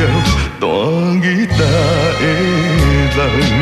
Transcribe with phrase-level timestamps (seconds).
[0.00, 0.24] 变成了
[0.60, 0.66] 大
[1.20, 1.46] 吉
[3.16, 3.59] 大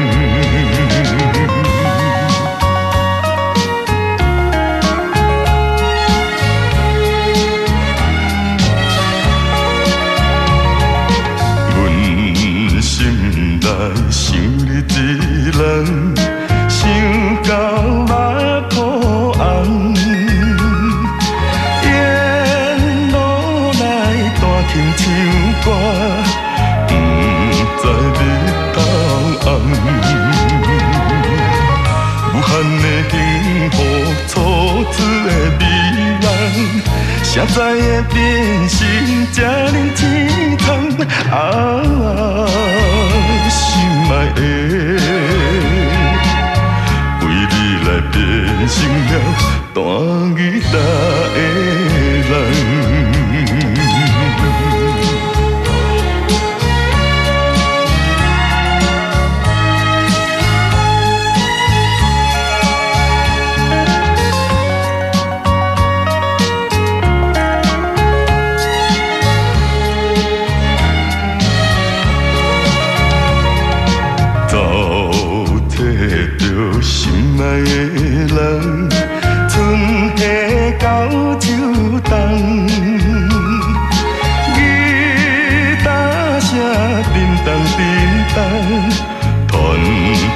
[32.58, 33.14] 咱的幸
[33.70, 33.76] 福，
[34.26, 34.34] 初
[34.90, 35.28] 次的
[35.60, 35.62] 美。
[36.20, 36.26] 梦，
[37.22, 37.62] 谁知会
[38.12, 38.18] 变
[38.68, 38.76] 成
[39.32, 39.36] 这
[39.70, 39.98] 呢凄
[40.58, 40.66] 惨
[41.30, 41.38] 啊，
[43.48, 43.56] 心
[44.10, 44.40] 爱的，
[47.20, 47.54] 为你
[47.86, 48.16] 来变
[48.66, 48.76] 成
[49.06, 49.12] 了
[49.72, 49.78] 大
[50.36, 50.38] 吉
[50.72, 51.38] 大的
[77.38, 77.70] 心爱的
[78.34, 78.34] 人，
[79.48, 79.54] 春
[80.16, 80.20] 夏
[80.80, 80.84] 到
[81.38, 81.46] 秋
[82.02, 82.10] 冬，
[84.54, 84.58] 吉
[85.84, 85.86] 他
[86.40, 86.50] 声
[87.14, 87.16] 叮
[87.46, 87.78] 当叮
[88.34, 88.36] 当，
[89.46, 89.54] 传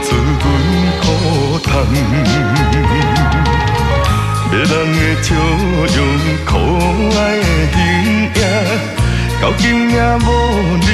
[0.04, 0.06] 出
[0.38, 0.44] 阮
[1.00, 1.04] 苦
[1.58, 1.66] 痛。
[4.48, 5.26] 别人的笑
[5.96, 5.98] 容，
[6.44, 6.50] 可
[7.18, 7.76] 爱的形
[8.36, 8.40] 影，
[9.40, 10.28] 到今也无
[10.78, 10.86] 离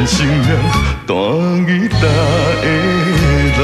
[0.00, 0.32] 变成了
[1.06, 1.12] 大
[1.66, 2.72] 吉大的
[3.52, 3.60] 人。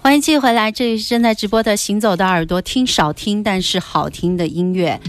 [0.00, 5.00] 欢迎继续回来，这里是正在直播的《行走的耳朵》，听少听但是好听的音乐。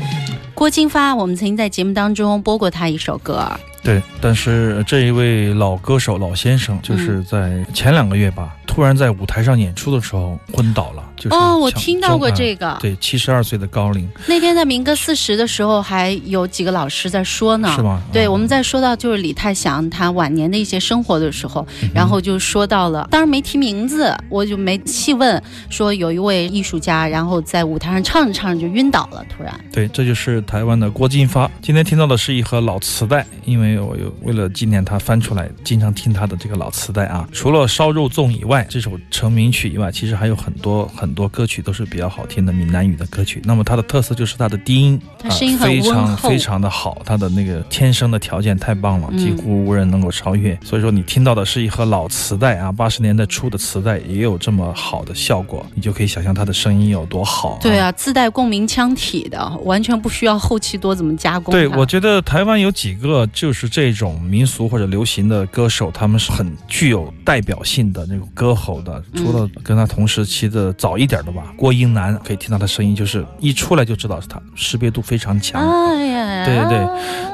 [0.55, 3.51] 郭金发，我们曾经在节目当中播过他一首歌，
[3.85, 11.04] 对，但是这一位老歌手、老先生，就是在前两个月吧，突然在舞台上演出的时候昏倒了。
[11.15, 12.77] 就是哦我听到过这个。
[12.79, 18.01] 对，七十二岁的高龄，那天在民歌四十的时候，还有几个老师在说呢，是吗？
[18.11, 31.49] 对，嗯我们在说到就是李泰祥他晚年的一些生活的时候，嗯然后就说到了，当然没提名字，我就没细问，说有一位艺术家，然后在舞台上唱着唱着就晕倒了，突然，对，这就是台湾的郭金发。
[31.61, 37.27] 今天听到的是一盒老磁带，因为我有为了纪念他翻出来，经常听他的这个老磁带啊。
[37.31, 43.41] 除了烧肉粽以外，这首成名曲以外，其实还有很多很多歌曲都是比较好听的闽南语的歌曲。
[43.43, 50.57] 那么它的特色就是它的低音，它声音非常非常的好，它的那个天生的条件太棒了，嗯几乎无人能够超越。
[50.63, 61.51] 所以说你听到的是一盒老磁带啊，八十年代初的磁带也有这么好的效果，你就可以想象它的声音有多好、对啊，自带共鸣腔体的，完全不需要后期多怎么加工。
[61.51, 69.03] 对，我觉得台湾有几个就是这种民俗或者流行的歌手，他们是很具有代表性的那种歌喉的。
[69.15, 75.61] 除了跟他同时期的早老一点的吧，郭英男可以听到他声音，就是一出来就知道是他，识别度非常强。
[75.61, 76.87] 哎呀，对对对，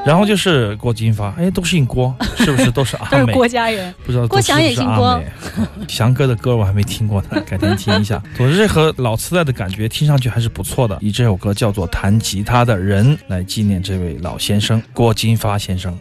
[0.04, 3.34] 然后就是郭金发，哎，都姓郭，是不是都是阿 都是美？
[3.34, 3.94] 郭家人。
[4.04, 5.22] 不知道郭翔也姓郭
[5.56, 8.20] 郭，翔哥的歌我还没听过呢，改天听一下。
[8.36, 10.98] 总之，这和老磁带的感觉听上去还是不错的。
[11.00, 15.96] 以这首歌叫做《弹吉他的人》来纪念这位老先生郭金发先生。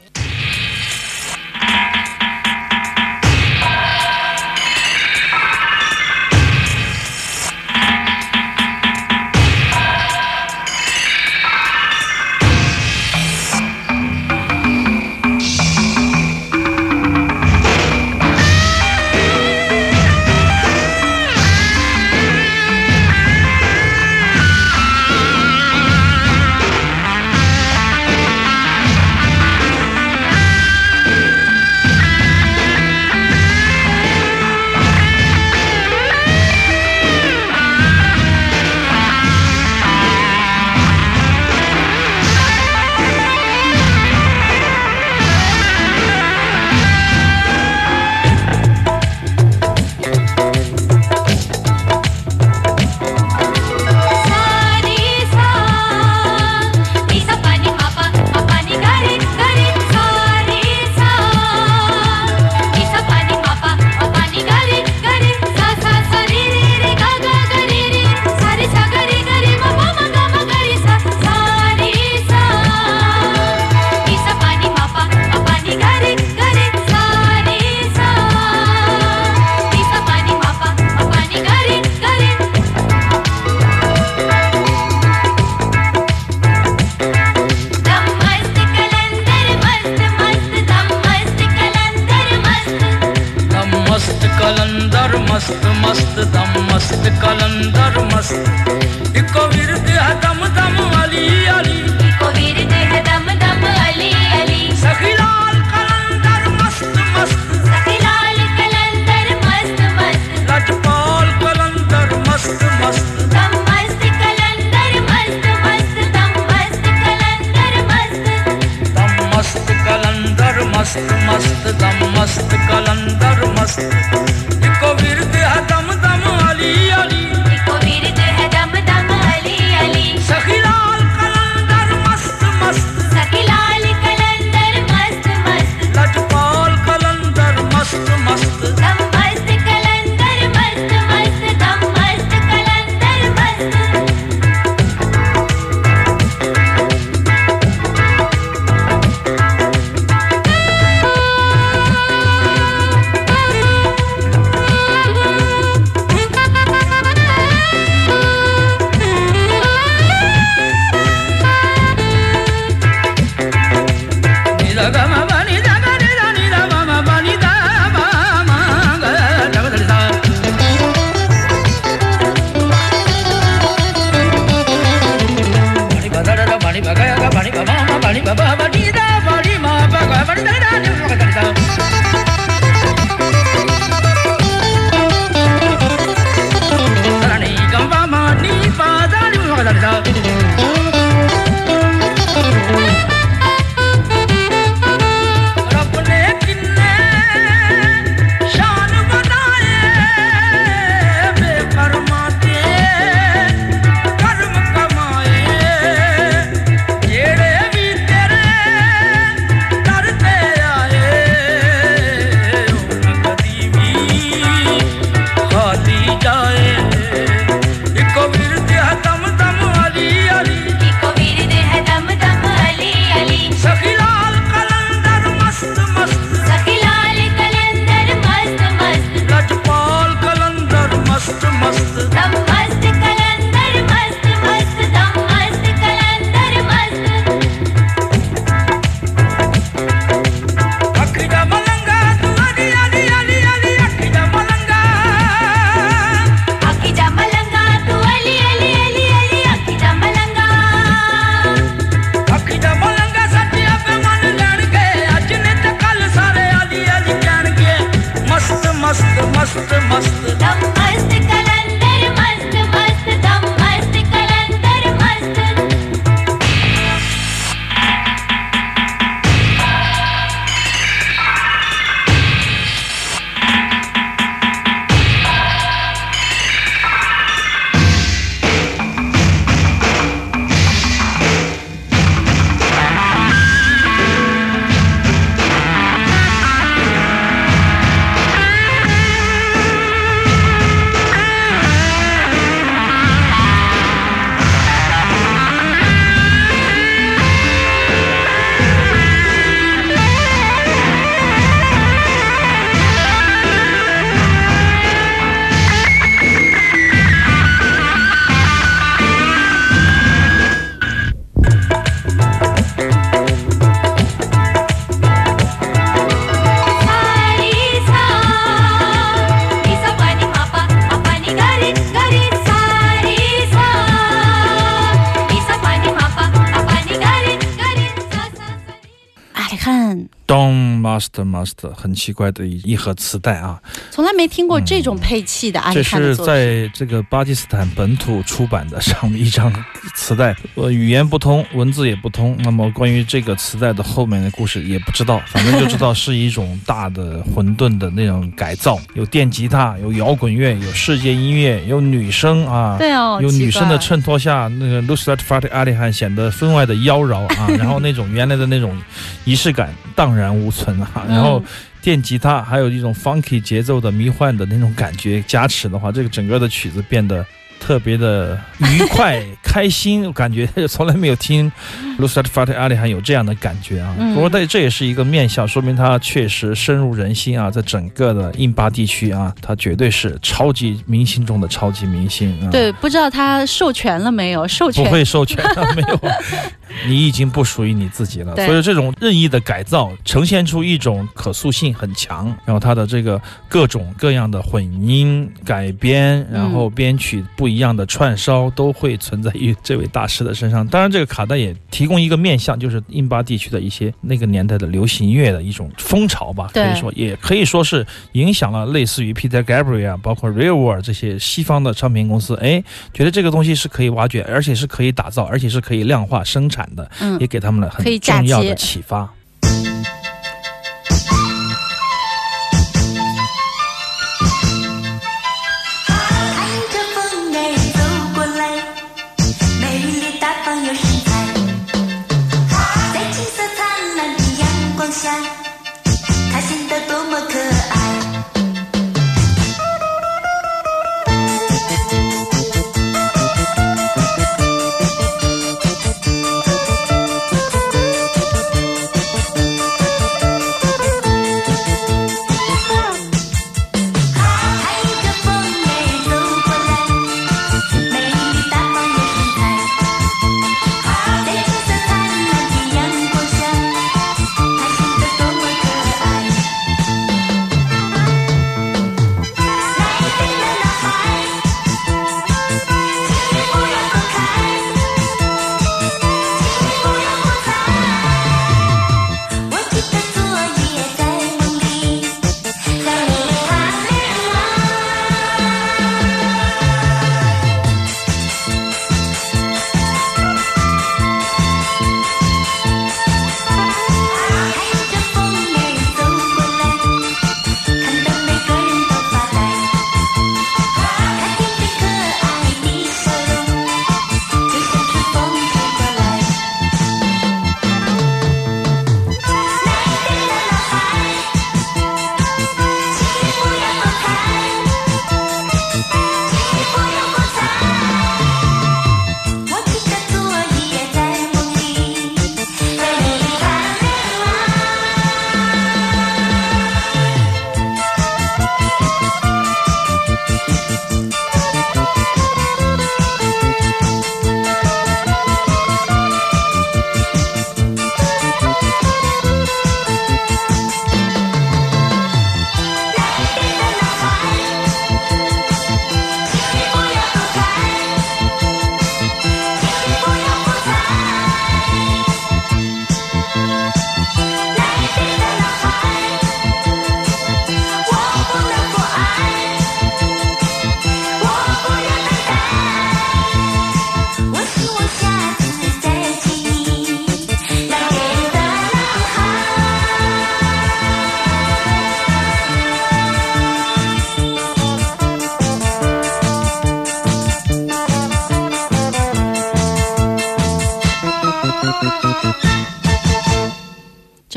[330.31, 333.61] Don Master Master，很奇怪的一一盒磁带啊，
[333.91, 336.25] 从来没听过这种配器的阿这里汉的是。
[336.25, 339.53] 在这个巴基斯坦本土出版的上面一张
[339.97, 342.37] 磁带，呃，语言不通，文字也不通。
[342.45, 352.77] 那么关于这个磁带的后面的故事也不知道，反正就知道是一种大的混沌的那种改造，有电吉他，有摇滚乐，有世界音乐，有女生啊。
[352.79, 358.81] 对哦，有女生的衬托下，那个 Nusrat Fateh Ali Khan 显得分外的妖娆啊， 然后那种原来的那种
[359.25, 361.45] 仪式感荡然无存啊，然后嗯
[361.81, 367.25] 电吉他还有一种 funky 节奏的迷幻的那种感觉加持的话，这个整个的曲子变得
[367.59, 371.51] 特别的愉快、开心，我感觉 从来没有听
[371.99, 373.95] Nusrat Fateh Ali Khan 有这样的感觉啊。
[373.99, 382.51] 嗯不过这这也是一个面相，说明他确实深入人心啊，在整个的印巴地区啊，他绝对是超级明星中的超级明星啊。
[382.51, 384.47] 对，不知道他授权了没有？
[384.47, 386.01] 授权不会授权的，没有，
[386.87, 388.35] 你已经不属于你自己了。
[388.37, 400.67] 所以这种任意的改造，呈现出一种可塑性很强，然后它的这个各种各样的混音改编，然后编曲不一样的串烧，都会存在于这位大师的身上。
[400.67, 412.63] 当然，这个卡带也提供一个面向，就是印巴地区的一些那个年代的流行音乐的一种风潮吧，可以说也可以说是影响了类似于 Peter Gabriel 啊，包括 Real World 这些西方的唱片公司，哎，
[412.93, 419.09] 觉得这个东西是可以挖掘，而且是可以打造，而且是可以量化生产的，嗯也给他们了很重要的启发。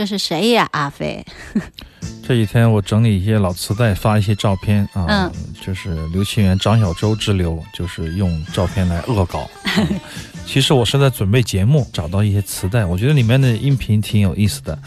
[0.04, 0.68] 这是谁呀？
[0.74, 1.26] 阿飞，
[2.28, 5.32] 这几天我整理一些老磁带，发一些照片啊，嗯
[5.62, 9.50] 就是刘清源、张小舟之流，就是用照片来恶搞。
[9.78, 9.88] 嗯
[10.46, 14.78] 其实我是在准备节目，找到一些磁带，我觉得里面的音频挺有意思的，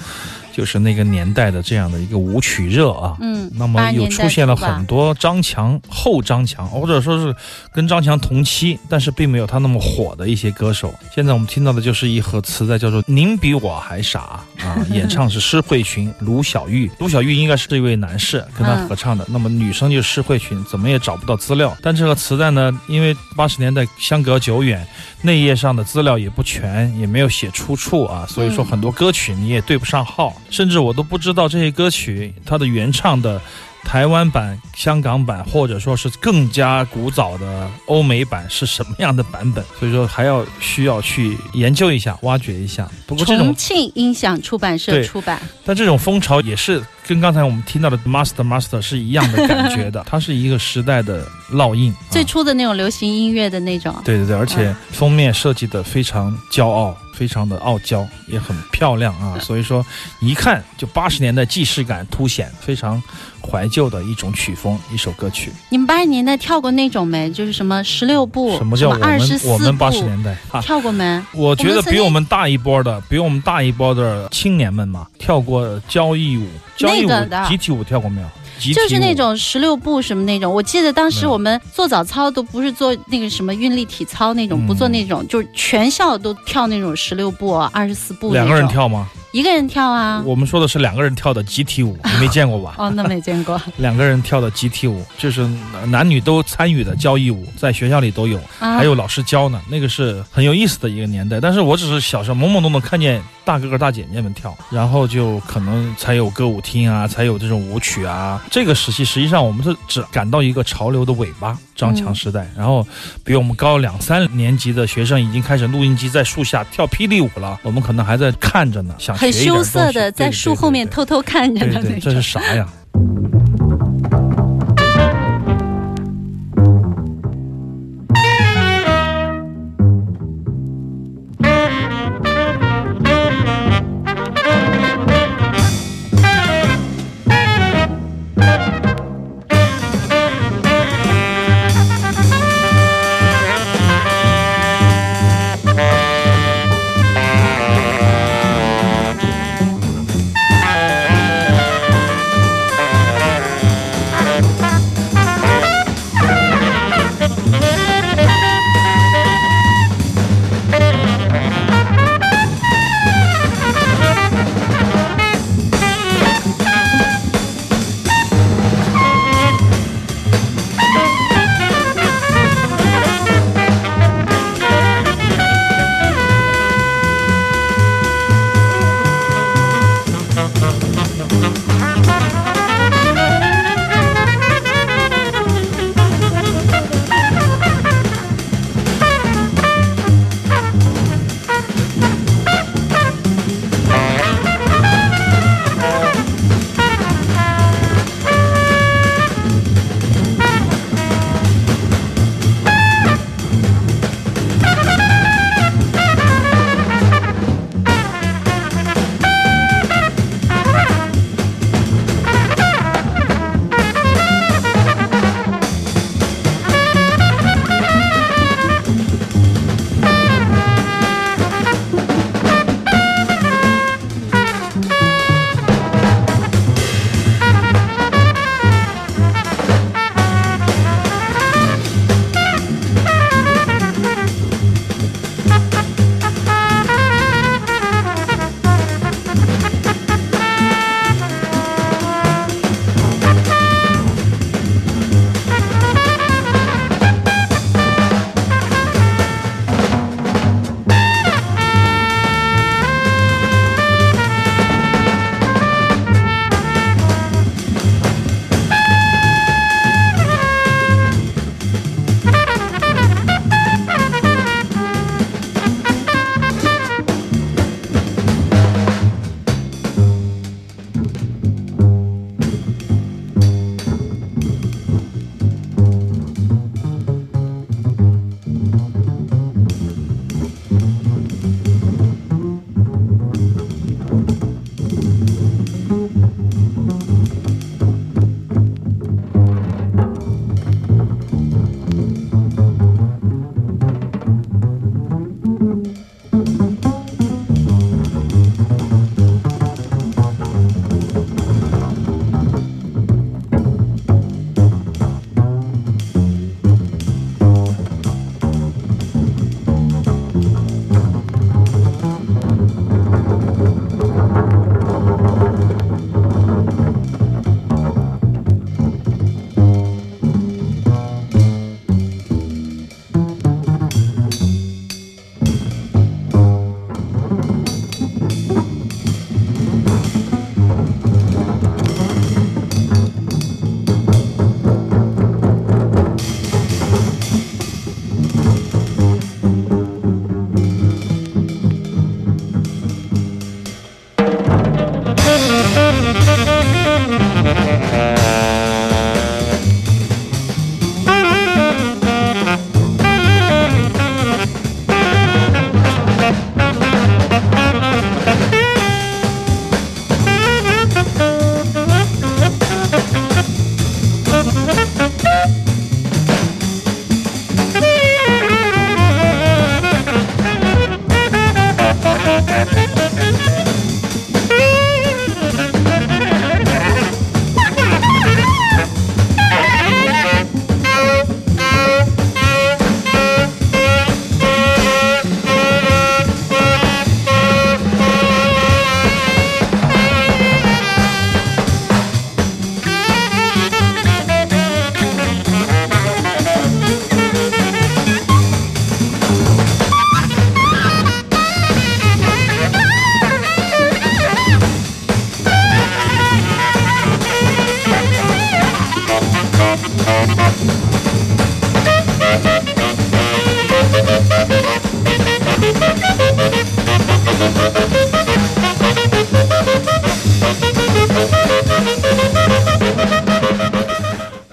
[0.56, 3.14] 就是那个年代的这样的一个舞曲热啊。
[3.20, 7.36] 嗯，那么又出现了很多张强后张强，或者说是
[7.70, 10.94] 跟张强同期，但是并没有他那么火的一些歌手。
[11.14, 16.90] 现在我们听到的就是一盒磁带，叫做《您比我还傻》啊，啊，演唱是施慧群、卢小玉。
[16.98, 21.76] 卢小玉应该是这位男士跟他嗯合唱的，那么女生就是施慧群，怎么也找不到资料。
[21.82, 24.86] 但这个磁带呢，因为八十年代相隔久远，
[25.20, 33.40] 内页上的资料也不全，也没有写出处啊，所以说嗯很多歌曲你也对不上号，甚至我都不知道这些歌曲它的原唱的。
[33.84, 39.64] 台湾版、香港版，或者说是更加古早的欧美版是什么样的版本？
[39.78, 42.90] 所以说还要需要去研究一下、挖掘一下。
[43.06, 51.94] 不过这种重庆音响出版社出版，但这种风潮也是跟刚才我们听到的 Master Master 是一样的感觉的， 它是一个时代的烙印。
[52.10, 53.94] 最啊初的那种流行音乐的那种。
[54.04, 59.38] 对对对，而且封面设计的非常骄傲，非常的傲娇，也很漂亮啊。
[59.40, 59.84] 所以说，
[60.20, 63.02] 一看就八十年代既视感凸显，非常
[63.40, 65.50] 怀旧的一种曲风，一首歌曲。
[65.70, 67.30] 你们八十年代跳过那种没？
[67.30, 68.94] 就是什么十六步，什么叫我？
[68.94, 70.60] 们我们八十年代啊？
[70.60, 71.22] 跳过没？
[71.32, 76.46] 我觉得比我们大一波的，比我们大一波的青年们嘛，跳过交谊舞，
[76.76, 78.28] 交谊舞、那个集体舞跳过没有？
[78.58, 88.32] 就是那种十六步什么那种，我记得当时我们做早操都不是做那个什么韵律体操那种，嗯不做那种，就是全校都跳那种十六步、二十四步。
[88.32, 89.08] 两个人，跳吗？
[89.36, 90.22] 一个人跳啊。
[90.24, 92.74] 我们说的是两个人跳的集体舞，你没见过吧？
[92.80, 95.46] 哦，那没见过 两个人跳的集体舞，就是
[95.88, 98.78] 男女都参与的交谊舞，在学校里都有，啊。
[98.78, 99.60] 还有老师教呢。
[99.68, 101.38] 那个是很有意思的一个年代。
[101.38, 108.42] 但是我只是小时候懵懵懂懂看见大哥哥大姐姐们跳，然后就可能才有歌舞厅啊，才有这种舞曲啊。
[108.50, 112.50] 这个时期实际上我们是只赶到一个潮流的尾巴，张强时代。
[112.56, 112.86] 然后
[113.22, 122.22] 比我们高两三年级的学生已经开始录音机在树下跳霹雳舞了，我们可能还在看着呢，想学很羞涩的，在树后面偷偷看着的那种是。
[122.22, 122.66] 啥呀？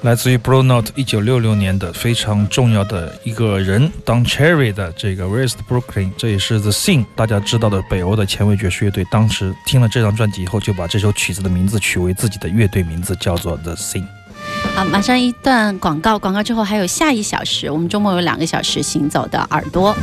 [0.03, 9.05] 来自于 Blue Note 一九六六年的非常重要的一个人，Don Cherry 的这个 West Brooklyn，这也是 The Scene 大家知道的北欧的前卫爵士乐队。
[9.09, 14.05] 当时听了这张专辑以后，就把这首曲子的名字取为自己的乐队名字，叫做 The Scene。
[14.75, 19.95] 好，马上一段广告，广告之后还有下一小时，我们周末有两个小时行走的耳朵。